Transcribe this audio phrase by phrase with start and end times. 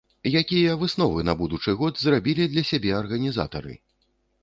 [0.39, 3.83] Якія высновы на будучы год зрабілі для сябе арганізатары?